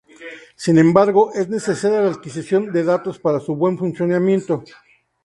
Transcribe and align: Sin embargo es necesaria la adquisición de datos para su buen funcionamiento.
Sin 0.55 0.79
embargo 0.79 1.31
es 1.31 1.47
necesaria 1.47 2.01
la 2.01 2.09
adquisición 2.09 2.73
de 2.73 2.83
datos 2.83 3.19
para 3.19 3.39
su 3.39 3.55
buen 3.55 3.77
funcionamiento. 3.77 4.63